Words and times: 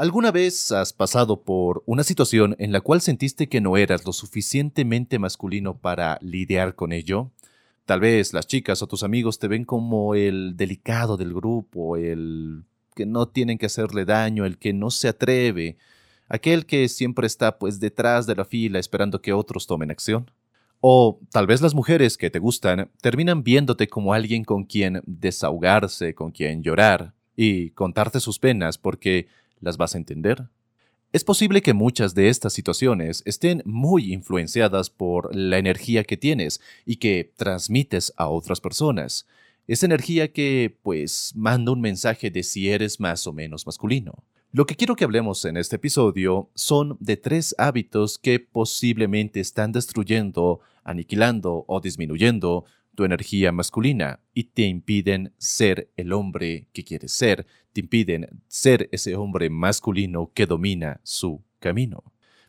¿Alguna 0.00 0.30
vez 0.30 0.72
has 0.72 0.94
pasado 0.94 1.42
por 1.42 1.82
una 1.84 2.04
situación 2.04 2.56
en 2.58 2.72
la 2.72 2.80
cual 2.80 3.02
sentiste 3.02 3.50
que 3.50 3.60
no 3.60 3.76
eras 3.76 4.06
lo 4.06 4.14
suficientemente 4.14 5.18
masculino 5.18 5.76
para 5.76 6.16
lidiar 6.22 6.74
con 6.74 6.92
ello? 6.92 7.32
Tal 7.84 8.00
vez 8.00 8.32
las 8.32 8.46
chicas 8.46 8.80
o 8.80 8.86
tus 8.86 9.02
amigos 9.02 9.38
te 9.38 9.46
ven 9.46 9.66
como 9.66 10.14
el 10.14 10.56
delicado 10.56 11.18
del 11.18 11.34
grupo, 11.34 11.98
el 11.98 12.62
que 12.94 13.04
no 13.04 13.28
tienen 13.28 13.58
que 13.58 13.66
hacerle 13.66 14.06
daño, 14.06 14.46
el 14.46 14.56
que 14.56 14.72
no 14.72 14.90
se 14.90 15.08
atreve, 15.08 15.76
aquel 16.30 16.64
que 16.64 16.88
siempre 16.88 17.26
está 17.26 17.58
pues 17.58 17.78
detrás 17.78 18.26
de 18.26 18.36
la 18.36 18.46
fila 18.46 18.78
esperando 18.78 19.20
que 19.20 19.34
otros 19.34 19.66
tomen 19.66 19.90
acción. 19.90 20.30
O 20.80 21.20
tal 21.30 21.46
vez 21.46 21.60
las 21.60 21.74
mujeres 21.74 22.16
que 22.16 22.30
te 22.30 22.38
gustan 22.38 22.90
terminan 23.02 23.42
viéndote 23.42 23.86
como 23.86 24.14
alguien 24.14 24.44
con 24.44 24.64
quien 24.64 25.02
desahogarse, 25.04 26.14
con 26.14 26.30
quien 26.30 26.62
llorar 26.62 27.12
y 27.36 27.72
contarte 27.72 28.18
sus 28.18 28.38
penas 28.38 28.78
porque 28.78 29.28
las 29.60 29.76
vas 29.76 29.94
a 29.94 29.98
entender. 29.98 30.48
Es 31.12 31.24
posible 31.24 31.60
que 31.60 31.74
muchas 31.74 32.14
de 32.14 32.28
estas 32.28 32.52
situaciones 32.52 33.22
estén 33.26 33.62
muy 33.64 34.12
influenciadas 34.12 34.90
por 34.90 35.34
la 35.34 35.58
energía 35.58 36.04
que 36.04 36.16
tienes 36.16 36.60
y 36.86 36.96
que 36.96 37.32
transmites 37.36 38.12
a 38.16 38.28
otras 38.28 38.60
personas. 38.60 39.26
Esa 39.66 39.86
energía 39.86 40.32
que, 40.32 40.78
pues, 40.82 41.32
manda 41.34 41.72
un 41.72 41.80
mensaje 41.80 42.30
de 42.30 42.44
si 42.44 42.68
eres 42.68 43.00
más 43.00 43.26
o 43.26 43.32
menos 43.32 43.66
masculino. 43.66 44.22
Lo 44.52 44.66
que 44.66 44.74
quiero 44.76 44.96
que 44.96 45.04
hablemos 45.04 45.44
en 45.44 45.56
este 45.56 45.76
episodio 45.76 46.50
son 46.54 46.96
de 47.00 47.16
tres 47.16 47.54
hábitos 47.58 48.18
que 48.18 48.40
posiblemente 48.40 49.38
están 49.40 49.70
destruyendo, 49.72 50.60
aniquilando 50.82 51.64
o 51.66 51.80
disminuyendo 51.80 52.64
tu 52.94 53.04
energía 53.04 53.52
masculina 53.52 54.20
y 54.34 54.44
te 54.44 54.62
impiden 54.62 55.32
ser 55.38 55.90
el 55.96 56.12
hombre 56.12 56.66
que 56.72 56.84
quieres 56.84 57.12
ser, 57.12 57.46
te 57.72 57.80
impiden 57.80 58.42
ser 58.48 58.88
ese 58.92 59.16
hombre 59.16 59.50
masculino 59.50 60.30
que 60.34 60.46
domina 60.46 61.00
su 61.02 61.42
camino. 61.58 62.02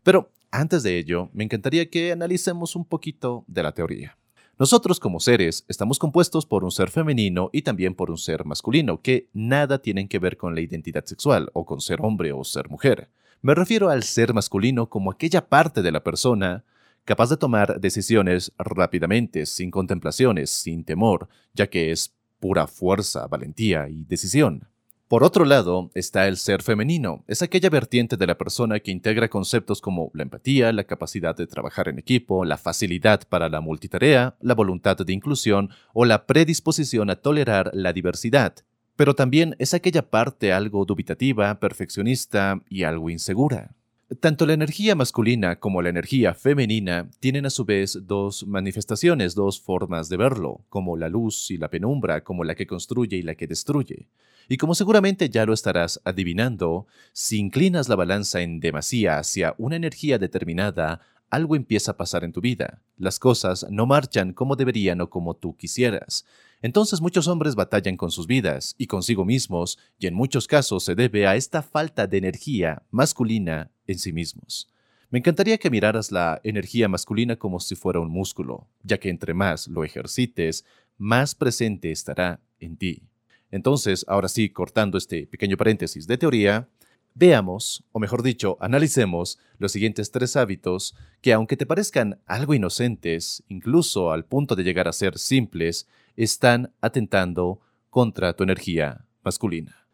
Pero 0.03 0.31
antes 0.51 0.83
de 0.83 0.97
ello, 0.97 1.29
me 1.33 1.43
encantaría 1.43 1.89
que 1.89 2.11
analicemos 2.11 2.75
un 2.75 2.85
poquito 2.85 3.45
de 3.47 3.63
la 3.63 3.73
teoría. 3.73 4.17
Nosotros 4.59 4.99
como 4.99 5.19
seres 5.19 5.65
estamos 5.67 5.97
compuestos 5.97 6.45
por 6.45 6.63
un 6.63 6.71
ser 6.71 6.91
femenino 6.91 7.49
y 7.51 7.63
también 7.63 7.95
por 7.95 8.11
un 8.11 8.17
ser 8.17 8.45
masculino, 8.45 9.01
que 9.01 9.27
nada 9.33 9.81
tienen 9.81 10.07
que 10.07 10.19
ver 10.19 10.37
con 10.37 10.53
la 10.53 10.61
identidad 10.61 11.05
sexual 11.05 11.49
o 11.53 11.65
con 11.65 11.81
ser 11.81 11.99
hombre 12.01 12.31
o 12.31 12.43
ser 12.43 12.69
mujer. 12.69 13.09
Me 13.41 13.55
refiero 13.55 13.89
al 13.89 14.03
ser 14.03 14.35
masculino 14.35 14.87
como 14.87 15.09
aquella 15.09 15.47
parte 15.47 15.81
de 15.81 15.91
la 15.91 16.03
persona 16.03 16.63
capaz 17.05 17.29
de 17.29 17.37
tomar 17.37 17.79
decisiones 17.79 18.51
rápidamente, 18.57 19.45
sin 19.45 19.71
contemplaciones, 19.71 20.49
sin 20.49 20.83
temor, 20.83 21.27
ya 21.53 21.67
que 21.67 21.91
es 21.91 22.13
pura 22.39 22.67
fuerza, 22.67 23.27
valentía 23.27 23.87
y 23.89 24.03
decisión. 24.05 24.67
Por 25.11 25.25
otro 25.25 25.43
lado, 25.43 25.91
está 25.93 26.29
el 26.29 26.37
ser 26.37 26.63
femenino. 26.63 27.25
Es 27.27 27.41
aquella 27.41 27.69
vertiente 27.69 28.15
de 28.15 28.27
la 28.27 28.37
persona 28.37 28.79
que 28.79 28.91
integra 28.91 29.27
conceptos 29.27 29.81
como 29.81 30.09
la 30.13 30.23
empatía, 30.23 30.71
la 30.71 30.85
capacidad 30.85 31.35
de 31.35 31.47
trabajar 31.47 31.89
en 31.89 31.99
equipo, 31.99 32.45
la 32.45 32.57
facilidad 32.57 33.27
para 33.27 33.49
la 33.49 33.59
multitarea, 33.59 34.37
la 34.39 34.55
voluntad 34.55 34.95
de 34.95 35.11
inclusión 35.11 35.69
o 35.93 36.05
la 36.05 36.25
predisposición 36.25 37.09
a 37.09 37.17
tolerar 37.17 37.71
la 37.73 37.91
diversidad. 37.91 38.55
Pero 38.95 39.13
también 39.13 39.53
es 39.59 39.73
aquella 39.73 40.09
parte 40.09 40.53
algo 40.53 40.85
dubitativa, 40.85 41.59
perfeccionista 41.59 42.61
y 42.69 42.83
algo 42.83 43.09
insegura. 43.09 43.75
Tanto 44.19 44.45
la 44.45 44.53
energía 44.53 44.93
masculina 44.93 45.57
como 45.57 45.81
la 45.81 45.87
energía 45.87 46.33
femenina 46.33 47.09
tienen 47.21 47.45
a 47.45 47.49
su 47.49 47.63
vez 47.63 47.97
dos 48.07 48.45
manifestaciones, 48.45 49.35
dos 49.35 49.61
formas 49.61 50.09
de 50.09 50.17
verlo, 50.17 50.65
como 50.67 50.97
la 50.97 51.07
luz 51.07 51.49
y 51.49 51.57
la 51.57 51.69
penumbra, 51.69 52.21
como 52.21 52.43
la 52.43 52.55
que 52.55 52.67
construye 52.67 53.15
y 53.15 53.21
la 53.21 53.35
que 53.35 53.47
destruye. 53.47 54.09
Y 54.49 54.57
como 54.57 54.75
seguramente 54.75 55.29
ya 55.29 55.45
lo 55.45 55.53
estarás 55.53 56.01
adivinando, 56.03 56.87
si 57.13 57.37
inclinas 57.37 57.87
la 57.87 57.95
balanza 57.95 58.41
en 58.41 58.59
demasía 58.59 59.17
hacia 59.17 59.55
una 59.57 59.77
energía 59.77 60.19
determinada, 60.19 60.99
algo 61.31 61.55
empieza 61.55 61.91
a 61.91 61.97
pasar 61.97 62.23
en 62.23 62.33
tu 62.33 62.41
vida. 62.41 62.83
Las 62.97 63.17
cosas 63.17 63.65
no 63.71 63.87
marchan 63.87 64.33
como 64.33 64.55
deberían 64.55 65.01
o 65.01 65.09
como 65.09 65.33
tú 65.33 65.55
quisieras. 65.57 66.25
Entonces 66.61 67.01
muchos 67.01 67.27
hombres 67.27 67.55
batallan 67.55 67.97
con 67.97 68.11
sus 68.11 68.27
vidas 68.27 68.75
y 68.77 68.85
consigo 68.85 69.25
mismos, 69.25 69.79
y 69.97 70.05
en 70.05 70.13
muchos 70.13 70.45
casos 70.45 70.83
se 70.83 70.93
debe 70.93 71.25
a 71.25 71.35
esta 71.35 71.63
falta 71.63 72.05
de 72.05 72.17
energía 72.17 72.83
masculina 72.91 73.71
en 73.87 73.97
sí 73.97 74.13
mismos. 74.13 74.67
Me 75.09 75.19
encantaría 75.19 75.57
que 75.57 75.69
miraras 75.69 76.11
la 76.11 76.39
energía 76.43 76.87
masculina 76.87 77.35
como 77.35 77.59
si 77.59 77.75
fuera 77.75 77.99
un 77.99 78.09
músculo, 78.09 78.67
ya 78.83 78.99
que 78.99 79.09
entre 79.09 79.33
más 79.33 79.67
lo 79.67 79.83
ejercites, 79.83 80.65
más 80.97 81.33
presente 81.33 81.91
estará 81.91 82.39
en 82.59 82.77
ti. 82.77 83.03
Entonces, 83.49 84.05
ahora 84.07 84.29
sí, 84.29 84.49
cortando 84.49 84.97
este 84.97 85.27
pequeño 85.27 85.57
paréntesis 85.57 86.07
de 86.07 86.17
teoría, 86.17 86.69
veamos, 87.13 87.83
o 87.91 87.99
mejor 87.99 88.23
dicho, 88.23 88.57
analicemos 88.59 89.39
los 89.57 89.71
siguientes 89.71 90.11
tres 90.11 90.35
hábitos 90.35 90.95
que, 91.21 91.33
aunque 91.33 91.57
te 91.57 91.65
parezcan 91.65 92.19
algo 92.25 92.53
inocentes, 92.53 93.43
incluso 93.47 94.11
al 94.11 94.25
punto 94.25 94.55
de 94.55 94.63
llegar 94.63 94.87
a 94.87 94.93
ser 94.93 95.17
simples, 95.17 95.87
están 96.15 96.73
atentando 96.81 97.59
contra 97.89 98.33
tu 98.33 98.43
energía 98.43 99.05
masculina. 99.23 99.87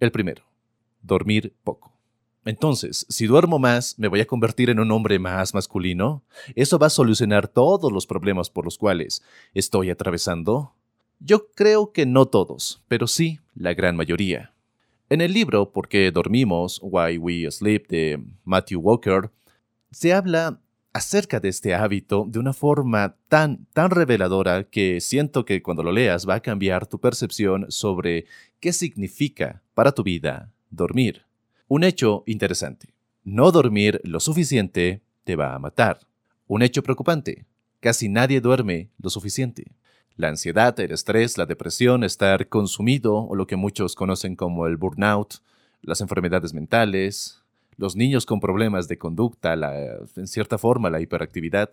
El 0.00 0.12
primero, 0.12 0.44
dormir 1.02 1.54
poco. 1.64 1.98
Entonces, 2.44 3.04
si 3.08 3.26
duermo 3.26 3.58
más, 3.58 3.98
¿me 3.98 4.08
voy 4.08 4.20
a 4.20 4.26
convertir 4.26 4.70
en 4.70 4.80
un 4.80 4.90
hombre 4.90 5.18
más 5.18 5.52
masculino? 5.52 6.24
¿Eso 6.54 6.78
va 6.78 6.86
a 6.86 6.90
solucionar 6.90 7.48
todos 7.48 7.92
los 7.92 8.06
problemas 8.06 8.48
por 8.48 8.64
los 8.64 8.78
cuales 8.78 9.22
estoy 9.54 9.90
atravesando? 9.90 10.74
Yo 11.20 11.50
creo 11.50 11.92
que 11.92 12.06
no 12.06 12.26
todos, 12.26 12.82
pero 12.88 13.06
sí 13.06 13.40
la 13.54 13.74
gran 13.74 13.96
mayoría. 13.96 14.54
En 15.10 15.22
el 15.22 15.32
libro 15.32 15.72
¿Por 15.72 15.88
qué 15.88 16.10
dormimos? 16.10 16.80
Why 16.82 17.16
We 17.16 17.50
Sleep 17.50 17.88
de 17.88 18.22
Matthew 18.44 18.80
Walker, 18.80 19.30
se 19.90 20.12
habla 20.12 20.60
acerca 20.92 21.40
de 21.40 21.48
este 21.48 21.74
hábito 21.74 22.26
de 22.28 22.38
una 22.38 22.52
forma 22.52 23.16
tan, 23.28 23.64
tan 23.72 23.90
reveladora 23.90 24.64
que 24.64 25.00
siento 25.00 25.46
que 25.46 25.62
cuando 25.62 25.82
lo 25.82 25.92
leas 25.92 26.28
va 26.28 26.34
a 26.34 26.40
cambiar 26.40 26.86
tu 26.86 27.00
percepción 27.00 27.64
sobre 27.70 28.26
qué 28.60 28.74
significa 28.74 29.62
para 29.72 29.92
tu 29.92 30.02
vida 30.02 30.52
dormir. 30.68 31.22
Un 31.68 31.84
hecho 31.84 32.22
interesante. 32.26 32.92
No 33.24 33.50
dormir 33.50 34.02
lo 34.04 34.20
suficiente 34.20 35.00
te 35.24 35.36
va 35.36 35.54
a 35.54 35.58
matar. 35.58 36.00
Un 36.46 36.60
hecho 36.60 36.82
preocupante. 36.82 37.46
Casi 37.80 38.10
nadie 38.10 38.42
duerme 38.42 38.90
lo 38.98 39.08
suficiente. 39.08 39.72
La 40.18 40.30
ansiedad, 40.30 40.78
el 40.80 40.90
estrés, 40.90 41.38
la 41.38 41.46
depresión, 41.46 42.02
estar 42.02 42.48
consumido 42.48 43.18
o 43.18 43.36
lo 43.36 43.46
que 43.46 43.54
muchos 43.54 43.94
conocen 43.94 44.34
como 44.34 44.66
el 44.66 44.76
burnout, 44.76 45.34
las 45.80 46.00
enfermedades 46.00 46.52
mentales, 46.52 47.40
los 47.76 47.94
niños 47.94 48.26
con 48.26 48.40
problemas 48.40 48.88
de 48.88 48.98
conducta, 48.98 49.54
en 50.16 50.26
cierta 50.26 50.58
forma 50.58 50.90
la 50.90 51.00
hiperactividad, 51.00 51.70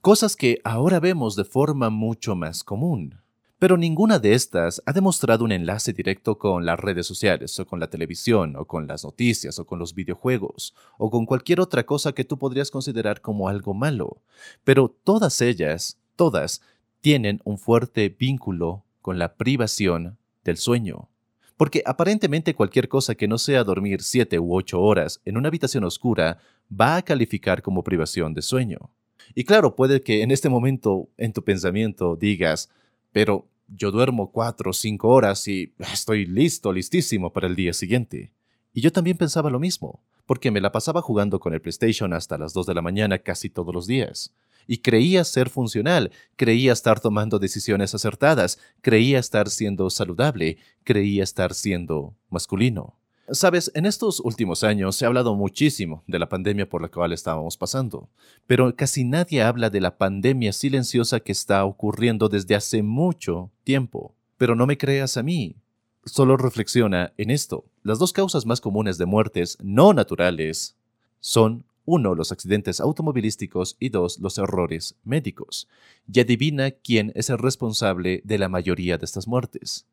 cosas 0.00 0.34
que 0.34 0.60
ahora 0.64 0.98
vemos 0.98 1.36
de 1.36 1.44
forma 1.44 1.88
mucho 1.88 2.34
más 2.34 2.64
común. 2.64 3.20
Pero 3.60 3.76
ninguna 3.76 4.18
de 4.18 4.34
estas 4.34 4.82
ha 4.84 4.92
demostrado 4.92 5.44
un 5.44 5.52
enlace 5.52 5.92
directo 5.92 6.38
con 6.38 6.66
las 6.66 6.80
redes 6.80 7.06
sociales, 7.06 7.56
o 7.60 7.66
con 7.66 7.78
la 7.78 7.88
televisión, 7.88 8.56
o 8.56 8.64
con 8.64 8.88
las 8.88 9.04
noticias, 9.04 9.60
o 9.60 9.64
con 9.64 9.78
los 9.78 9.94
videojuegos, 9.94 10.74
o 10.98 11.08
con 11.08 11.24
cualquier 11.24 11.60
otra 11.60 11.86
cosa 11.86 12.12
que 12.12 12.24
tú 12.24 12.36
podrías 12.36 12.72
considerar 12.72 13.20
como 13.20 13.48
algo 13.48 13.74
malo. 13.74 14.22
Pero 14.64 14.92
todas 15.04 15.40
ellas, 15.40 15.98
todas, 16.16 16.62
tienen 17.06 17.40
un 17.44 17.56
fuerte 17.56 18.08
vínculo 18.08 18.84
con 19.00 19.16
la 19.16 19.36
privación 19.36 20.18
del 20.42 20.56
sueño. 20.56 21.08
Porque 21.56 21.84
aparentemente 21.86 22.56
cualquier 22.56 22.88
cosa 22.88 23.14
que 23.14 23.28
no 23.28 23.38
sea 23.38 23.62
dormir 23.62 24.02
siete 24.02 24.40
u 24.40 24.52
ocho 24.52 24.82
horas 24.82 25.20
en 25.24 25.36
una 25.36 25.46
habitación 25.46 25.84
oscura 25.84 26.38
va 26.68 26.96
a 26.96 27.02
calificar 27.02 27.62
como 27.62 27.84
privación 27.84 28.34
de 28.34 28.42
sueño. 28.42 28.90
Y 29.36 29.44
claro, 29.44 29.76
puede 29.76 30.00
que 30.00 30.22
en 30.22 30.32
este 30.32 30.48
momento 30.48 31.08
en 31.16 31.32
tu 31.32 31.44
pensamiento 31.44 32.16
digas, 32.16 32.70
pero 33.12 33.46
yo 33.68 33.92
duermo 33.92 34.32
cuatro 34.32 34.70
o 34.70 34.74
cinco 34.74 35.10
horas 35.10 35.46
y 35.46 35.74
estoy 35.78 36.26
listo, 36.26 36.72
listísimo 36.72 37.32
para 37.32 37.46
el 37.46 37.54
día 37.54 37.72
siguiente. 37.72 38.32
Y 38.72 38.80
yo 38.80 38.90
también 38.90 39.16
pensaba 39.16 39.48
lo 39.48 39.60
mismo, 39.60 40.02
porque 40.26 40.50
me 40.50 40.60
la 40.60 40.72
pasaba 40.72 41.02
jugando 41.02 41.38
con 41.38 41.54
el 41.54 41.60
PlayStation 41.60 42.12
hasta 42.12 42.36
las 42.36 42.52
2 42.52 42.66
de 42.66 42.74
la 42.74 42.82
mañana 42.82 43.20
casi 43.20 43.48
todos 43.48 43.72
los 43.72 43.86
días. 43.86 44.34
Y 44.66 44.78
creía 44.78 45.24
ser 45.24 45.50
funcional, 45.50 46.10
creía 46.36 46.72
estar 46.72 47.00
tomando 47.00 47.38
decisiones 47.38 47.94
acertadas, 47.94 48.58
creía 48.80 49.18
estar 49.18 49.48
siendo 49.48 49.90
saludable, 49.90 50.58
creía 50.84 51.22
estar 51.22 51.54
siendo 51.54 52.14
masculino. 52.30 52.94
Sabes, 53.30 53.72
en 53.74 53.86
estos 53.86 54.20
últimos 54.20 54.62
años 54.62 54.94
se 54.94 55.04
ha 55.04 55.08
hablado 55.08 55.34
muchísimo 55.34 56.04
de 56.06 56.20
la 56.20 56.28
pandemia 56.28 56.68
por 56.68 56.80
la 56.80 56.88
cual 56.88 57.12
estábamos 57.12 57.56
pasando, 57.56 58.08
pero 58.46 58.76
casi 58.76 59.02
nadie 59.02 59.42
habla 59.42 59.68
de 59.68 59.80
la 59.80 59.98
pandemia 59.98 60.52
silenciosa 60.52 61.18
que 61.18 61.32
está 61.32 61.64
ocurriendo 61.64 62.28
desde 62.28 62.54
hace 62.54 62.84
mucho 62.84 63.50
tiempo. 63.64 64.14
Pero 64.36 64.54
no 64.54 64.66
me 64.66 64.78
creas 64.78 65.16
a 65.16 65.24
mí, 65.24 65.56
solo 66.04 66.36
reflexiona 66.36 67.12
en 67.16 67.30
esto. 67.30 67.64
Las 67.82 67.98
dos 67.98 68.12
causas 68.12 68.46
más 68.46 68.60
comunes 68.60 68.96
de 68.96 69.06
muertes 69.06 69.58
no 69.60 69.92
naturales 69.92 70.76
son 71.18 71.64
uno, 71.86 72.14
los 72.14 72.32
accidentes 72.32 72.80
automovilísticos 72.80 73.76
y 73.80 73.88
dos, 73.88 74.18
los 74.18 74.36
errores 74.36 74.96
médicos. 75.04 75.68
Y 76.12 76.20
adivina 76.20 76.70
quién 76.72 77.12
es 77.14 77.30
el 77.30 77.38
responsable 77.38 78.20
de 78.24 78.38
la 78.38 78.50
mayoría 78.50 78.98
de 78.98 79.06
estas 79.06 79.26
muertes. 79.26 79.86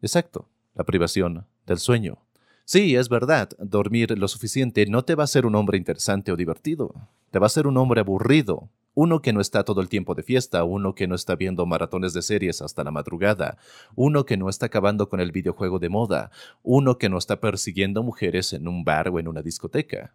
Exacto, 0.00 0.48
la 0.74 0.84
privación 0.84 1.44
del 1.66 1.78
sueño. 1.78 2.18
Sí, 2.64 2.94
es 2.94 3.08
verdad, 3.08 3.50
dormir 3.58 4.16
lo 4.16 4.28
suficiente 4.28 4.86
no 4.86 5.04
te 5.04 5.16
va 5.16 5.24
a 5.24 5.24
hacer 5.24 5.44
un 5.44 5.56
hombre 5.56 5.76
interesante 5.76 6.30
o 6.30 6.36
divertido, 6.36 6.94
te 7.30 7.40
va 7.40 7.46
a 7.46 7.50
ser 7.50 7.66
un 7.66 7.76
hombre 7.76 8.00
aburrido, 8.00 8.70
uno 8.94 9.22
que 9.22 9.32
no 9.32 9.40
está 9.40 9.64
todo 9.64 9.80
el 9.80 9.88
tiempo 9.88 10.14
de 10.14 10.22
fiesta, 10.22 10.64
uno 10.64 10.94
que 10.94 11.06
no 11.06 11.14
está 11.14 11.34
viendo 11.34 11.66
maratones 11.66 12.12
de 12.12 12.22
series 12.22 12.60
hasta 12.62 12.84
la 12.84 12.90
madrugada, 12.90 13.58
uno 13.94 14.24
que 14.24 14.36
no 14.36 14.48
está 14.48 14.66
acabando 14.66 15.08
con 15.08 15.20
el 15.20 15.32
videojuego 15.32 15.78
de 15.78 15.88
moda, 15.88 16.30
uno 16.62 16.98
que 16.98 17.08
no 17.08 17.18
está 17.18 17.40
persiguiendo 17.40 18.02
mujeres 18.02 18.52
en 18.52 18.68
un 18.68 18.84
bar 18.84 19.08
o 19.08 19.18
en 19.18 19.28
una 19.28 19.42
discoteca. 19.42 20.14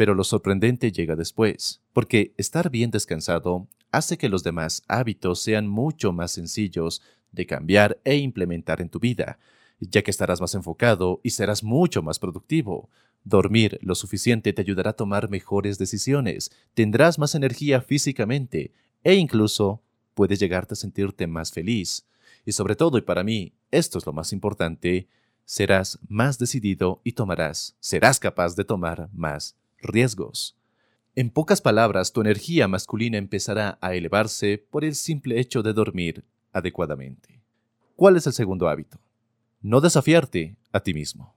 Pero 0.00 0.14
lo 0.14 0.24
sorprendente 0.24 0.92
llega 0.92 1.14
después, 1.14 1.82
porque 1.92 2.32
estar 2.38 2.70
bien 2.70 2.90
descansado 2.90 3.68
hace 3.90 4.16
que 4.16 4.30
los 4.30 4.42
demás 4.42 4.82
hábitos 4.88 5.42
sean 5.42 5.68
mucho 5.68 6.10
más 6.10 6.32
sencillos 6.32 7.02
de 7.32 7.44
cambiar 7.44 8.00
e 8.04 8.16
implementar 8.16 8.80
en 8.80 8.88
tu 8.88 8.98
vida, 8.98 9.38
ya 9.78 10.00
que 10.00 10.10
estarás 10.10 10.40
más 10.40 10.54
enfocado 10.54 11.20
y 11.22 11.28
serás 11.28 11.62
mucho 11.62 12.00
más 12.00 12.18
productivo. 12.18 12.88
Dormir 13.24 13.78
lo 13.82 13.94
suficiente 13.94 14.54
te 14.54 14.62
ayudará 14.62 14.92
a 14.92 14.96
tomar 14.96 15.28
mejores 15.28 15.76
decisiones, 15.76 16.50
tendrás 16.72 17.18
más 17.18 17.34
energía 17.34 17.82
físicamente 17.82 18.72
e 19.04 19.16
incluso 19.16 19.82
puedes 20.14 20.40
llegarte 20.40 20.72
a 20.72 20.76
sentirte 20.76 21.26
más 21.26 21.52
feliz. 21.52 22.06
Y 22.46 22.52
sobre 22.52 22.74
todo, 22.74 22.96
y 22.96 23.02
para 23.02 23.22
mí, 23.22 23.52
esto 23.70 23.98
es 23.98 24.06
lo 24.06 24.14
más 24.14 24.32
importante, 24.32 25.08
serás 25.44 25.98
más 26.08 26.38
decidido 26.38 27.02
y 27.04 27.12
tomarás, 27.12 27.76
serás 27.80 28.18
capaz 28.18 28.56
de 28.56 28.64
tomar 28.64 29.10
más 29.12 29.59
riesgos. 29.82 30.56
En 31.14 31.30
pocas 31.30 31.60
palabras, 31.60 32.12
tu 32.12 32.20
energía 32.20 32.68
masculina 32.68 33.18
empezará 33.18 33.78
a 33.80 33.94
elevarse 33.94 34.58
por 34.70 34.84
el 34.84 34.94
simple 34.94 35.40
hecho 35.40 35.62
de 35.62 35.72
dormir 35.72 36.24
adecuadamente. 36.52 37.42
¿Cuál 37.96 38.16
es 38.16 38.26
el 38.26 38.32
segundo 38.32 38.68
hábito? 38.68 38.98
no 39.62 39.80
desafiarte 39.80 40.56
a 40.72 40.80
ti 40.80 40.94
mismo. 40.94 41.34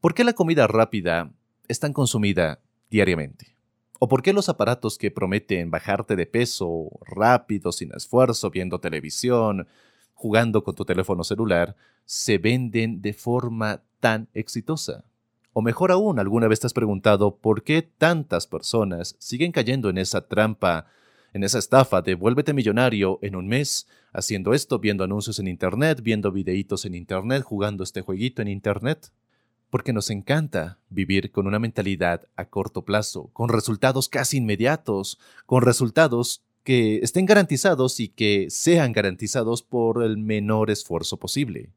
¿Por 0.00 0.14
qué 0.14 0.24
la 0.24 0.34
comida 0.34 0.66
rápida 0.66 1.32
es 1.68 1.80
tan 1.80 1.92
consumida 1.92 2.60
diariamente? 2.90 3.56
¿O 3.98 4.08
por 4.08 4.22
qué 4.22 4.32
los 4.32 4.48
aparatos 4.48 4.98
que 4.98 5.10
prometen 5.10 5.70
bajarte 5.70 6.16
de 6.16 6.26
peso 6.26 6.90
rápido, 7.06 7.72
sin 7.72 7.92
esfuerzo, 7.94 8.50
viendo 8.50 8.80
televisión, 8.80 9.68
jugando 10.12 10.64
con 10.64 10.74
tu 10.74 10.84
teléfono 10.84 11.22
celular, 11.24 11.76
se 12.04 12.38
venden 12.38 13.00
de 13.00 13.12
forma 13.12 13.82
tan 14.00 14.28
exitosa? 14.34 15.04
O 15.52 15.62
mejor 15.62 15.92
aún, 15.92 16.18
¿alguna 16.18 16.48
vez 16.48 16.60
te 16.60 16.66
has 16.66 16.72
preguntado 16.72 17.36
por 17.36 17.62
qué 17.62 17.82
tantas 17.82 18.46
personas 18.46 19.16
siguen 19.18 19.52
cayendo 19.52 19.90
en 19.90 19.98
esa 19.98 20.26
trampa 20.26 20.86
en 21.32 21.44
esa 21.44 21.58
estafa 21.58 22.02
de 22.02 22.14
vuélvete 22.14 22.52
millonario 22.52 23.18
en 23.22 23.36
un 23.36 23.48
mes, 23.48 23.86
haciendo 24.12 24.52
esto, 24.52 24.78
viendo 24.78 25.04
anuncios 25.04 25.38
en 25.38 25.48
Internet, 25.48 26.02
viendo 26.02 26.30
videitos 26.30 26.84
en 26.84 26.94
Internet, 26.94 27.42
jugando 27.42 27.84
este 27.84 28.02
jueguito 28.02 28.42
en 28.42 28.48
Internet. 28.48 29.10
Porque 29.70 29.94
nos 29.94 30.10
encanta 30.10 30.78
vivir 30.90 31.32
con 31.32 31.46
una 31.46 31.58
mentalidad 31.58 32.28
a 32.36 32.44
corto 32.44 32.84
plazo, 32.84 33.30
con 33.32 33.48
resultados 33.48 34.08
casi 34.08 34.36
inmediatos, 34.36 35.18
con 35.46 35.62
resultados 35.62 36.42
que 36.62 36.98
estén 36.98 37.24
garantizados 37.24 37.98
y 37.98 38.08
que 38.08 38.48
sean 38.50 38.92
garantizados 38.92 39.62
por 39.62 40.02
el 40.02 40.18
menor 40.18 40.70
esfuerzo 40.70 41.16
posible. 41.16 41.70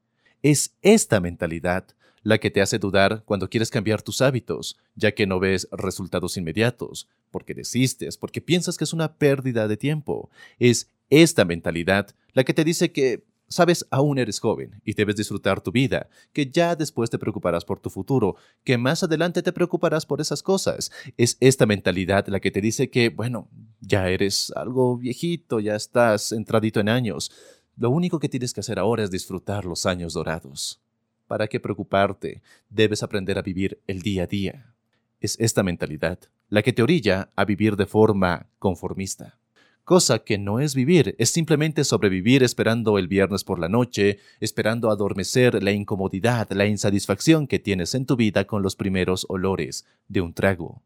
Es 0.44 0.76
esta 0.82 1.22
mentalidad 1.22 1.86
la 2.26 2.40
que 2.40 2.50
te 2.50 2.60
hace 2.60 2.80
dudar 2.80 3.22
cuando 3.24 3.50
quieres 3.52 3.70
cambiar 3.70 4.02
tus 4.02 4.20
hábitos, 4.20 4.78
ya 4.96 5.14
que 5.14 5.28
no 5.28 5.40
ves 5.40 5.68
resultados 5.72 6.38
inmediatos, 6.38 7.08
porque 7.30 7.54
desistes, 7.54 8.18
porque 8.18 8.42
piensas 8.42 8.78
que 8.78 8.84
es 8.84 8.94
una 8.94 9.14
pérdida 9.14 9.68
de 9.68 9.78
tiempo. 9.78 10.32
Es 10.58 10.90
esta 11.12 11.46
mentalidad 11.46 12.16
la 12.34 12.44
que 12.44 12.56
te 12.56 12.64
dice 12.64 12.92
que, 12.92 13.24
sabes, 13.48 13.86
aún 13.92 14.18
eres 14.18 14.40
joven 14.40 14.82
y 14.84 14.94
debes 14.94 15.18
disfrutar 15.18 15.62
tu 15.62 15.72
vida, 15.72 16.10
que 16.34 16.50
ya 16.50 16.76
después 16.76 17.12
te 17.12 17.20
preocuparás 17.20 17.64
por 17.64 17.80
tu 17.80 17.92
futuro, 17.92 18.38
que 18.64 18.80
más 18.80 19.04
adelante 19.04 19.44
te 19.44 19.54
preocuparás 19.54 20.08
por 20.08 20.20
esas 20.20 20.42
cosas. 20.42 20.92
Es 21.18 21.38
esta 21.42 21.68
mentalidad 21.68 22.26
la 22.28 22.40
que 22.40 22.50
te 22.50 22.60
dice 22.60 22.90
que, 22.90 23.10
bueno, 23.10 23.50
ya 23.82 24.10
eres 24.10 24.52
algo 24.56 24.98
viejito, 24.98 25.60
ya 25.60 25.76
estás 25.76 26.32
entradito 26.32 26.80
en 26.80 26.90
años. 26.90 27.32
Lo 27.78 27.92
único 27.92 28.18
que 28.18 28.30
tienes 28.30 28.52
que 28.52 28.62
hacer 28.62 28.80
ahora 28.80 29.04
es 29.04 29.12
disfrutar 29.12 29.66
los 29.66 29.86
años 29.86 30.14
dorados. 30.14 30.82
¿Para 31.28 31.48
qué 31.48 31.60
preocuparte? 31.60 32.42
Debes 32.70 33.04
aprender 33.04 33.38
a 33.38 33.42
vivir 33.42 33.80
el 33.88 34.02
día 34.02 34.24
a 34.24 34.28
día. 34.28 34.74
Es 35.20 35.38
esta 35.40 35.64
mentalidad 35.64 36.20
la 36.50 36.62
que 36.62 36.74
te 36.74 36.84
orilla 36.84 37.32
a 37.36 37.46
vivir 37.46 37.76
de 37.76 37.86
forma 37.86 38.48
conformista. 38.60 39.38
Cosa 39.84 40.20
que 40.20 40.38
no 40.38 40.60
es 40.60 40.74
vivir, 40.74 41.16
es 41.20 41.30
simplemente 41.30 41.84
sobrevivir 41.84 42.42
esperando 42.42 42.98
el 42.98 43.08
viernes 43.08 43.44
por 43.44 43.60
la 43.60 43.70
noche, 43.70 44.18
esperando 44.40 44.90
adormecer 44.90 45.62
la 45.62 45.72
incomodidad, 45.72 46.50
la 46.52 46.66
insatisfacción 46.66 47.46
que 47.46 47.60
tienes 47.60 47.94
en 47.94 48.06
tu 48.06 48.16
vida 48.16 48.46
con 48.46 48.64
los 48.64 48.76
primeros 48.76 49.26
olores 49.30 49.86
de 50.08 50.22
un 50.22 50.34
trago. 50.34 50.82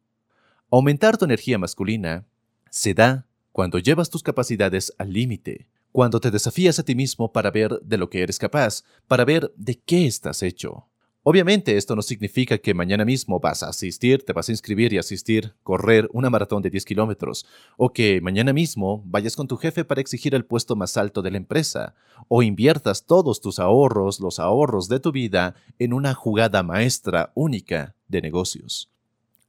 Aumentar 0.69 1.17
tu 1.17 1.25
energía 1.25 1.57
masculina 1.57 2.25
se 2.69 2.93
da 2.93 3.25
cuando 3.53 3.79
llevas 3.79 4.09
tus 4.09 4.21
capacidades 4.21 4.93
al 4.97 5.13
límite, 5.13 5.67
cuando 5.91 6.19
te 6.19 6.31
desafías 6.31 6.79
a 6.79 6.83
ti 6.83 6.95
mismo 6.95 7.31
para 7.31 7.51
ver 7.51 7.79
de 7.81 7.97
lo 7.97 8.09
que 8.09 8.21
eres 8.21 8.37
capaz, 8.37 8.83
para 9.07 9.25
ver 9.25 9.51
de 9.55 9.79
qué 9.79 10.05
estás 10.05 10.43
hecho. 10.43 10.85
Obviamente 11.23 11.75
esto 11.75 11.95
no 11.95 12.01
significa 12.01 12.57
que 12.57 12.73
mañana 12.73 13.03
mismo 13.03 13.39
vas 13.41 13.61
a 13.61 13.69
asistir, 13.69 14.23
te 14.23 14.31
vas 14.31 14.47
a 14.47 14.53
inscribir 14.53 14.93
y 14.93 14.97
asistir, 14.97 15.53
correr 15.63 16.09
una 16.13 16.29
maratón 16.29 16.61
de 16.61 16.69
10 16.69 16.85
kilómetros, 16.85 17.45
o 17.75 17.91
que 17.91 18.21
mañana 18.21 18.53
mismo 18.53 19.03
vayas 19.05 19.35
con 19.35 19.47
tu 19.47 19.57
jefe 19.57 19.83
para 19.83 19.99
exigir 19.99 20.33
el 20.33 20.45
puesto 20.45 20.77
más 20.77 20.95
alto 20.95 21.21
de 21.21 21.31
la 21.31 21.37
empresa, 21.37 21.93
o 22.29 22.41
inviertas 22.41 23.05
todos 23.05 23.41
tus 23.41 23.59
ahorros, 23.59 24.21
los 24.21 24.39
ahorros 24.39 24.87
de 24.87 25.01
tu 25.01 25.11
vida, 25.11 25.55
en 25.77 25.91
una 25.93 26.13
jugada 26.13 26.63
maestra 26.63 27.31
única 27.35 27.95
de 28.07 28.21
negocios. 28.21 28.89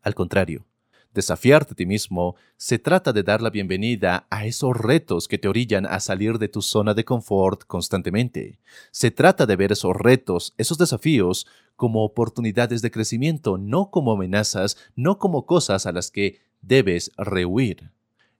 Al 0.03 0.15
contrario, 0.15 0.67
Desafiarte 1.13 1.73
a 1.73 1.77
ti 1.77 1.87
mismo 1.87 2.37
se 2.57 2.79
trata 2.79 3.13
de 3.13 3.25
dar 3.25 3.43
la 3.43 3.51
bienvenida 3.51 4.29
a 4.31 4.47
esos 4.47 4.77
retos 4.77 5.27
que 5.27 5.39
te 5.39 5.49
orillan 5.49 5.85
a 5.85 5.99
salir 5.99 6.39
de 6.39 6.47
tu 6.47 6.63
zona 6.63 6.95
de 6.95 7.05
confort 7.05 7.65
constantemente. 7.65 8.61
Se 8.93 9.11
trata 9.11 9.45
de 9.45 9.57
ver 9.57 9.73
esos 9.73 9.97
retos, 9.97 10.55
esos 10.57 10.79
desafíos, 10.79 11.49
como 11.75 12.05
oportunidades 12.05 12.81
de 12.81 12.93
crecimiento, 12.93 13.59
no 13.59 13.91
como 13.91 14.13
amenazas, 14.13 14.77
no 14.95 15.19
como 15.19 15.47
cosas 15.47 15.85
a 15.85 15.91
las 15.91 16.13
que 16.13 16.39
debes 16.63 17.11
rehuir. 17.17 17.91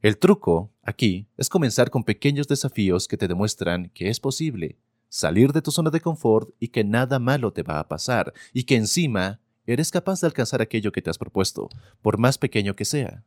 El 0.01 0.19
truco, 0.19 0.71
aquí, 0.85 1.27
es 1.37 1.49
comenzar 1.49 1.91
con 1.91 2.05
pequeños 2.05 2.47
desafíos 2.47 3.09
que 3.09 3.17
te 3.17 3.27
demuestran 3.27 3.91
que 3.95 4.11
es 4.11 4.21
posible 4.21 4.79
salir 5.09 5.53
de 5.53 5.61
tu 5.61 5.73
zona 5.73 5.91
de 5.91 6.01
confort 6.01 6.51
y 6.61 6.69
que 6.69 6.85
nada 6.85 7.19
malo 7.19 7.53
te 7.53 7.65
va 7.65 7.81
a 7.81 7.89
pasar, 7.89 8.33
y 8.55 8.63
que 8.63 8.77
encima 8.77 9.41
eres 9.73 9.91
capaz 9.91 10.21
de 10.21 10.27
alcanzar 10.27 10.63
aquello 10.63 10.93
que 10.93 11.03
te 11.03 11.11
has 11.11 11.19
propuesto, 11.19 11.69
por 12.03 12.19
más 12.19 12.39
pequeño 12.39 12.75
que 12.77 12.85
sea. 12.85 13.25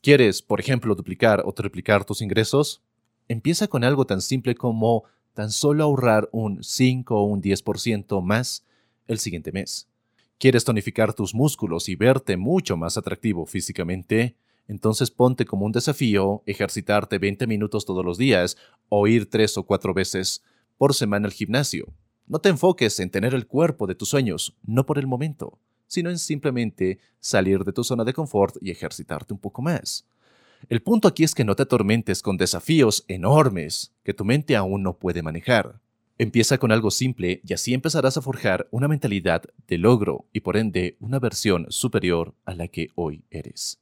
¿Quieres, 0.00 0.42
por 0.42 0.60
ejemplo, 0.60 0.94
duplicar 0.94 1.42
o 1.44 1.52
triplicar 1.52 2.04
tus 2.04 2.22
ingresos? 2.22 2.82
Empieza 3.28 3.68
con 3.68 3.84
algo 3.84 4.04
tan 4.04 4.20
simple 4.20 4.54
como 4.54 5.04
tan 5.34 5.50
solo 5.50 5.84
ahorrar 5.84 6.28
un 6.32 6.62
5 6.62 7.16
o 7.16 7.24
un 7.24 7.40
10% 7.40 8.20
más 8.22 8.64
el 9.06 9.18
siguiente 9.18 9.52
mes. 9.52 9.88
¿Quieres 10.38 10.64
tonificar 10.64 11.14
tus 11.14 11.34
músculos 11.34 11.88
y 11.88 11.94
verte 11.94 12.36
mucho 12.36 12.76
más 12.76 12.96
atractivo 12.96 13.46
físicamente? 13.46 14.34
Entonces 14.66 15.10
ponte 15.10 15.44
como 15.44 15.66
un 15.66 15.72
desafío 15.72 16.42
ejercitarte 16.46 17.18
20 17.18 17.46
minutos 17.46 17.84
todos 17.84 18.04
los 18.04 18.18
días 18.18 18.56
o 18.88 19.06
ir 19.06 19.30
3 19.30 19.58
o 19.58 19.62
4 19.62 19.94
veces 19.94 20.42
por 20.78 20.94
semana 20.94 21.26
al 21.26 21.32
gimnasio. 21.32 21.92
No 22.32 22.38
te 22.38 22.48
enfoques 22.48 22.98
en 22.98 23.10
tener 23.10 23.34
el 23.34 23.46
cuerpo 23.46 23.86
de 23.86 23.94
tus 23.94 24.08
sueños, 24.08 24.56
no 24.64 24.86
por 24.86 24.98
el 24.98 25.06
momento, 25.06 25.58
sino 25.86 26.08
en 26.08 26.18
simplemente 26.18 26.98
salir 27.20 27.62
de 27.62 27.74
tu 27.74 27.84
zona 27.84 28.04
de 28.04 28.14
confort 28.14 28.56
y 28.62 28.70
ejercitarte 28.70 29.34
un 29.34 29.38
poco 29.38 29.60
más. 29.60 30.06
El 30.70 30.80
punto 30.80 31.08
aquí 31.08 31.24
es 31.24 31.34
que 31.34 31.44
no 31.44 31.54
te 31.54 31.64
atormentes 31.64 32.22
con 32.22 32.38
desafíos 32.38 33.04
enormes 33.06 33.92
que 34.02 34.14
tu 34.14 34.24
mente 34.24 34.56
aún 34.56 34.82
no 34.82 34.94
puede 34.94 35.22
manejar. 35.22 35.78
Empieza 36.16 36.56
con 36.56 36.72
algo 36.72 36.90
simple 36.90 37.42
y 37.46 37.52
así 37.52 37.74
empezarás 37.74 38.16
a 38.16 38.22
forjar 38.22 38.66
una 38.70 38.88
mentalidad 38.88 39.42
de 39.68 39.76
logro 39.76 40.24
y 40.32 40.40
por 40.40 40.56
ende 40.56 40.96
una 41.00 41.18
versión 41.18 41.66
superior 41.68 42.32
a 42.46 42.54
la 42.54 42.66
que 42.66 42.88
hoy 42.94 43.24
eres. 43.30 43.78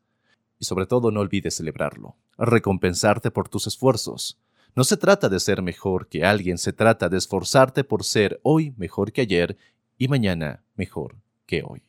Y 0.58 0.64
sobre 0.64 0.86
todo 0.86 1.12
no 1.12 1.20
olvides 1.20 1.54
celebrarlo, 1.54 2.16
recompensarte 2.36 3.30
por 3.30 3.48
tus 3.48 3.68
esfuerzos. 3.68 4.40
No 4.76 4.84
se 4.84 4.96
trata 4.96 5.28
de 5.28 5.40
ser 5.40 5.62
mejor 5.62 6.08
que 6.08 6.24
alguien, 6.24 6.56
se 6.56 6.72
trata 6.72 7.08
de 7.08 7.18
esforzarte 7.18 7.82
por 7.82 8.04
ser 8.04 8.40
hoy 8.42 8.72
mejor 8.76 9.12
que 9.12 9.22
ayer 9.22 9.56
y 9.98 10.08
mañana 10.08 10.62
mejor 10.76 11.16
que 11.46 11.62
hoy. 11.66 11.82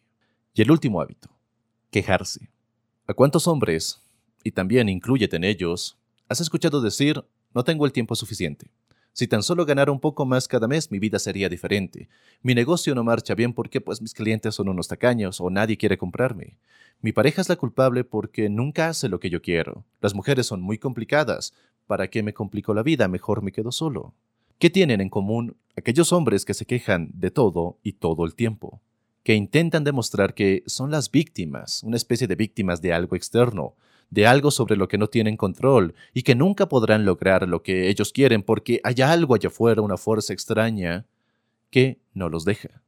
Y 0.53 0.63
el 0.63 0.71
último 0.71 0.99
hábito, 0.99 1.29
quejarse. 1.91 2.49
¿A 3.07 3.13
cuántos 3.13 3.47
hombres, 3.47 4.01
y 4.43 4.51
también 4.51 4.89
incluyete 4.89 5.35
en 5.35 5.43
ellos, 5.43 5.97
has 6.27 6.41
escuchado 6.41 6.81
decir, 6.81 7.23
no 7.53 7.63
tengo 7.63 7.85
el 7.85 7.91
tiempo 7.91 8.15
suficiente? 8.15 8.71
Si 9.13 9.27
tan 9.27 9.43
solo 9.43 9.65
ganara 9.65 9.91
un 9.91 9.99
poco 9.99 10.25
más 10.25 10.47
cada 10.47 10.67
mes, 10.67 10.89
mi 10.89 10.97
vida 10.97 11.19
sería 11.19 11.49
diferente. 11.49 12.07
Mi 12.41 12.55
negocio 12.55 12.95
no 12.95 13.03
marcha 13.03 13.35
bien 13.35 13.53
porque 13.53 13.81
pues 13.81 14.01
mis 14.01 14.13
clientes 14.13 14.55
son 14.55 14.69
unos 14.69 14.87
tacaños 14.87 15.41
o 15.41 15.49
nadie 15.49 15.77
quiere 15.77 15.97
comprarme. 15.97 16.57
Mi 17.01 17.11
pareja 17.11 17.41
es 17.41 17.49
la 17.49 17.57
culpable 17.57 18.05
porque 18.05 18.49
nunca 18.49 18.87
hace 18.87 19.09
lo 19.09 19.19
que 19.19 19.29
yo 19.29 19.41
quiero. 19.41 19.83
Las 19.99 20.15
mujeres 20.15 20.45
son 20.45 20.61
muy 20.61 20.77
complicadas. 20.77 21.53
¿Para 21.91 22.09
qué 22.09 22.23
me 22.23 22.33
complico 22.33 22.73
la 22.73 22.83
vida? 22.83 23.09
Mejor 23.09 23.41
me 23.41 23.51
quedo 23.51 23.69
solo. 23.69 24.13
¿Qué 24.59 24.69
tienen 24.69 25.01
en 25.01 25.09
común 25.09 25.57
aquellos 25.75 26.13
hombres 26.13 26.45
que 26.45 26.53
se 26.53 26.65
quejan 26.65 27.11
de 27.13 27.31
todo 27.31 27.79
y 27.83 27.91
todo 27.91 28.23
el 28.23 28.33
tiempo? 28.33 28.79
Que 29.23 29.35
intentan 29.35 29.83
demostrar 29.83 30.33
que 30.33 30.63
son 30.67 30.89
las 30.89 31.11
víctimas, 31.11 31.83
una 31.83 31.97
especie 31.97 32.27
de 32.27 32.35
víctimas 32.35 32.81
de 32.81 32.93
algo 32.93 33.17
externo, 33.17 33.75
de 34.09 34.25
algo 34.25 34.51
sobre 34.51 34.77
lo 34.77 34.87
que 34.87 34.97
no 34.97 35.09
tienen 35.09 35.35
control 35.35 35.93
y 36.13 36.23
que 36.23 36.33
nunca 36.33 36.69
podrán 36.69 37.03
lograr 37.03 37.45
lo 37.45 37.61
que 37.61 37.89
ellos 37.89 38.13
quieren 38.13 38.41
porque 38.41 38.79
hay 38.85 39.01
algo 39.01 39.35
allá 39.35 39.49
afuera, 39.49 39.81
una 39.81 39.97
fuerza 39.97 40.31
extraña, 40.31 41.05
que 41.71 41.99
no 42.13 42.29
los 42.29 42.45
deja. 42.45 42.83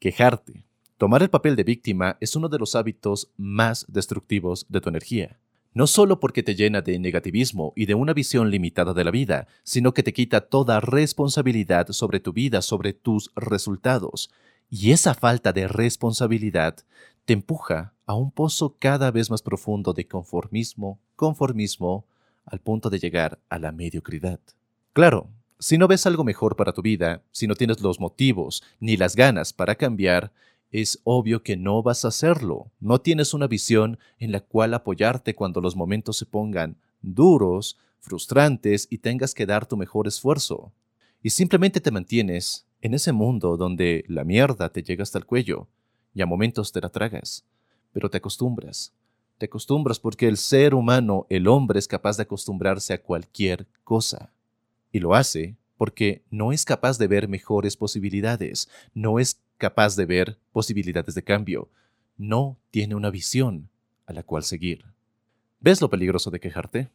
Quejarte. 0.00 0.64
Tomar 0.96 1.22
el 1.22 1.30
papel 1.30 1.54
de 1.54 1.62
víctima 1.62 2.16
es 2.20 2.34
uno 2.34 2.48
de 2.48 2.58
los 2.58 2.74
hábitos 2.74 3.30
más 3.36 3.86
destructivos 3.88 4.66
de 4.68 4.80
tu 4.80 4.88
energía. 4.88 5.38
No 5.74 5.86
solo 5.86 6.18
porque 6.18 6.42
te 6.42 6.54
llena 6.54 6.80
de 6.80 6.98
negativismo 6.98 7.72
y 7.76 7.86
de 7.86 7.94
una 7.94 8.12
visión 8.12 8.50
limitada 8.50 8.94
de 8.94 9.04
la 9.04 9.10
vida, 9.10 9.46
sino 9.62 9.94
que 9.94 10.02
te 10.02 10.12
quita 10.12 10.42
toda 10.42 10.80
responsabilidad 10.80 11.88
sobre 11.90 12.20
tu 12.20 12.32
vida, 12.32 12.62
sobre 12.62 12.92
tus 12.92 13.30
resultados. 13.36 14.30
Y 14.70 14.92
esa 14.92 15.14
falta 15.14 15.52
de 15.52 15.68
responsabilidad 15.68 16.76
te 17.24 17.34
empuja 17.34 17.94
a 18.06 18.14
un 18.14 18.30
pozo 18.30 18.76
cada 18.78 19.10
vez 19.10 19.30
más 19.30 19.42
profundo 19.42 19.92
de 19.92 20.08
conformismo, 20.08 20.98
conformismo, 21.14 22.06
al 22.46 22.60
punto 22.60 22.88
de 22.88 22.98
llegar 22.98 23.38
a 23.50 23.58
la 23.58 23.72
mediocridad. 23.72 24.40
Claro, 24.94 25.28
si 25.58 25.76
no 25.76 25.88
ves 25.88 26.06
algo 26.06 26.24
mejor 26.24 26.56
para 26.56 26.72
tu 26.72 26.82
vida, 26.82 27.22
si 27.30 27.46
no 27.46 27.54
tienes 27.54 27.80
los 27.80 28.00
motivos 28.00 28.62
ni 28.80 28.96
las 28.96 29.16
ganas 29.16 29.52
para 29.52 29.74
cambiar, 29.74 30.32
es 30.70 31.00
obvio 31.04 31.42
que 31.42 31.56
no 31.56 31.82
vas 31.82 32.04
a 32.04 32.08
hacerlo. 32.08 32.70
No 32.80 33.00
tienes 33.00 33.34
una 33.34 33.46
visión 33.46 33.98
en 34.18 34.32
la 34.32 34.40
cual 34.40 34.74
apoyarte 34.74 35.34
cuando 35.34 35.60
los 35.60 35.76
momentos 35.76 36.16
se 36.16 36.26
pongan 36.26 36.76
duros, 37.00 37.78
frustrantes 38.00 38.86
y 38.90 38.98
tengas 38.98 39.34
que 39.34 39.46
dar 39.46 39.66
tu 39.66 39.76
mejor 39.76 40.06
esfuerzo. 40.06 40.72
Y 41.22 41.30
simplemente 41.30 41.80
te 41.80 41.90
mantienes 41.90 42.66
en 42.80 42.94
ese 42.94 43.12
mundo 43.12 43.56
donde 43.56 44.04
la 44.08 44.24
mierda 44.24 44.70
te 44.70 44.82
llega 44.82 45.02
hasta 45.02 45.18
el 45.18 45.26
cuello, 45.26 45.68
y 46.14 46.22
a 46.22 46.26
momentos 46.26 46.72
te 46.72 46.80
la 46.80 46.88
tragas, 46.88 47.44
pero 47.92 48.10
te 48.10 48.18
acostumbras. 48.18 48.92
Te 49.38 49.46
acostumbras 49.46 50.00
porque 50.00 50.26
el 50.26 50.36
ser 50.36 50.74
humano, 50.74 51.26
el 51.28 51.46
hombre, 51.46 51.78
es 51.78 51.86
capaz 51.86 52.16
de 52.16 52.24
acostumbrarse 52.24 52.92
a 52.92 53.02
cualquier 53.02 53.66
cosa. 53.84 54.32
Y 54.90 54.98
lo 54.98 55.14
hace 55.14 55.56
porque 55.76 56.24
no 56.30 56.52
es 56.52 56.64
capaz 56.64 56.98
de 56.98 57.06
ver 57.06 57.28
mejores 57.28 57.76
posibilidades, 57.76 58.68
no 58.94 59.20
es 59.20 59.40
capaz 59.58 59.96
de 59.96 60.06
ver 60.06 60.38
posibilidades 60.52 61.14
de 61.14 61.22
cambio, 61.22 61.68
no 62.16 62.58
tiene 62.70 62.94
una 62.94 63.10
visión 63.10 63.68
a 64.06 64.12
la 64.12 64.22
cual 64.22 64.42
seguir. 64.42 64.86
¿Ves 65.60 65.80
lo 65.80 65.90
peligroso 65.90 66.30
de 66.30 66.40
quejarte? 66.40 66.88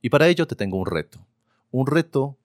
Y 0.00 0.10
para 0.10 0.28
ello 0.28 0.46
te 0.46 0.56
tengo 0.56 0.76
un 0.76 0.86
reto. 0.86 1.24
Un 1.70 1.86
reto 1.86 2.36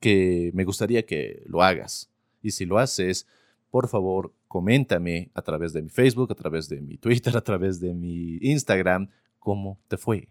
que 0.00 0.50
me 0.54 0.64
gustaría 0.64 1.06
que 1.06 1.42
lo 1.46 1.62
hagas. 1.62 2.10
Y 2.42 2.50
si 2.50 2.64
lo 2.64 2.78
haces, 2.78 3.26
por 3.70 3.88
favor, 3.88 4.32
coméntame 4.48 5.30
a 5.34 5.42
través 5.42 5.72
de 5.72 5.82
mi 5.82 5.90
Facebook, 5.90 6.32
a 6.32 6.34
través 6.34 6.68
de 6.68 6.80
mi 6.80 6.96
Twitter, 6.96 7.36
a 7.36 7.44
través 7.44 7.80
de 7.80 7.94
mi 7.94 8.38
Instagram, 8.40 9.08
cómo 9.38 9.78
te 9.88 9.96
fue. 9.96 10.28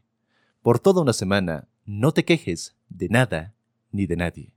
Por 0.61 0.79
toda 0.79 1.01
una 1.01 1.13
semana, 1.13 1.67
no 1.85 2.11
te 2.11 2.25
quejes 2.25 2.75
de 2.89 3.09
nada 3.09 3.53
ni 3.91 4.05
de 4.05 4.15
nadie. 4.15 4.53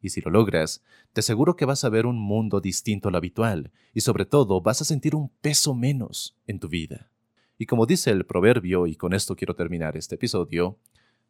Y 0.00 0.10
si 0.10 0.20
lo 0.20 0.30
logras, 0.30 0.82
te 1.12 1.20
aseguro 1.20 1.56
que 1.56 1.64
vas 1.64 1.84
a 1.84 1.88
ver 1.88 2.06
un 2.06 2.18
mundo 2.18 2.60
distinto 2.60 3.08
al 3.08 3.16
habitual 3.16 3.70
y 3.92 4.00
sobre 4.00 4.24
todo 4.24 4.60
vas 4.60 4.80
a 4.80 4.84
sentir 4.84 5.14
un 5.14 5.28
peso 5.40 5.74
menos 5.74 6.36
en 6.46 6.58
tu 6.58 6.68
vida. 6.68 7.10
Y 7.58 7.66
como 7.66 7.84
dice 7.84 8.10
el 8.10 8.24
proverbio, 8.24 8.86
y 8.86 8.96
con 8.96 9.12
esto 9.12 9.36
quiero 9.36 9.54
terminar 9.54 9.96
este 9.96 10.14
episodio, 10.14 10.78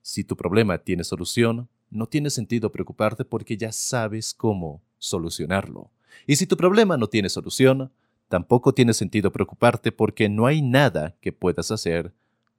si 0.03 0.23
tu 0.25 0.37
problema 0.37 0.79
tiene 0.79 1.05
solución, 1.05 1.69
no 1.91 2.07
tiene 2.07 2.31
sentido 2.31 2.71
preocuparte 2.71 3.25
porque 3.25 3.57
ya 3.57 3.73
sabes 3.73 4.33
cómo 4.33 4.83
solucionarlo. 4.99 5.91
Y 6.27 6.37
si 6.37 6.47
tu 6.47 6.57
problema 6.57 6.97
no 6.97 7.09
tiene 7.09 7.29
solución, 7.29 7.93
tampoco 8.29 8.73
tiene 8.73 8.95
sentido 8.95 9.33
preocuparte 9.33 9.91
porque 9.91 10.29
no 10.29 10.47
hay 10.47 10.63
nada 10.63 11.17
que 11.21 11.33
puedas 11.33 11.71
hacer 11.73 12.15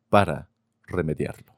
para 0.09 0.49
remediarlo. 0.85 1.53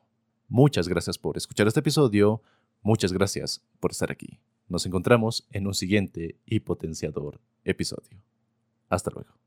Muchas 0.47 0.87
gracias 0.87 1.17
por 1.17 1.35
escuchar 1.35 1.67
este 1.67 1.79
episodio, 1.79 2.43
muchas 2.83 3.11
gracias 3.11 3.65
por 3.79 3.91
estar 3.91 4.11
aquí. 4.11 4.39
Nos 4.67 4.85
encontramos 4.85 5.47
en 5.51 5.67
un 5.67 5.73
siguiente 5.73 6.37
y 6.45 6.59
potenciador 6.61 7.41
episodio. 7.63 8.21
Hasta 8.89 9.11
luego. 9.11 9.42